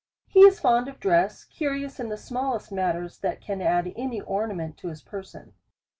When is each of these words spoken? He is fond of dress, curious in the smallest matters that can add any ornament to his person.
He 0.25 0.39
is 0.39 0.59
fond 0.59 0.87
of 0.87 0.99
dress, 0.99 1.43
curious 1.45 1.99
in 1.99 2.09
the 2.09 2.17
smallest 2.17 2.71
matters 2.71 3.19
that 3.19 3.39
can 3.39 3.61
add 3.61 3.93
any 3.95 4.19
ornament 4.19 4.75
to 4.77 4.87
his 4.87 5.03
person. 5.03 5.53